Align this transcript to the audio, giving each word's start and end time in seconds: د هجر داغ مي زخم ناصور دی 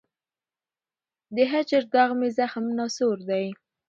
د 1.35 1.37
هجر 1.51 1.83
داغ 1.93 2.11
مي 2.19 2.29
زخم 2.37 2.65
ناصور 2.77 3.17
دی 3.29 3.45